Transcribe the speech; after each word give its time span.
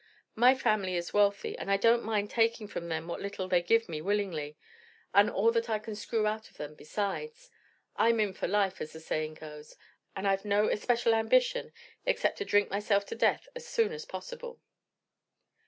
My 0.33 0.55
family 0.55 0.95
is 0.95 1.13
wealthy, 1.13 1.55
and 1.59 1.69
I 1.69 1.77
don't 1.77 2.01
mind 2.03 2.31
taking 2.31 2.67
from 2.67 2.89
them 2.89 3.07
what 3.07 3.21
little 3.21 3.47
they 3.47 3.61
give 3.61 3.87
me 3.87 4.01
willingly 4.01 4.57
and 5.13 5.29
all 5.29 5.51
that 5.51 5.69
I 5.69 5.77
can 5.77 5.93
screw 5.93 6.25
out 6.25 6.49
of 6.49 6.57
them 6.57 6.73
besides. 6.73 7.51
I'm 7.97 8.19
in 8.19 8.33
for 8.33 8.47
life, 8.47 8.81
as 8.81 8.93
the 8.93 8.99
saying 8.99 9.37
is, 9.43 9.75
and 10.15 10.27
I've 10.27 10.43
no 10.43 10.67
especial 10.69 11.13
ambition 11.13 11.71
except 12.03 12.39
to 12.39 12.45
drink 12.45 12.71
myself 12.71 13.05
to 13.09 13.15
death 13.15 13.47
as 13.55 13.67
soon 13.67 13.91
as 13.91 14.05
possible." 14.05 14.59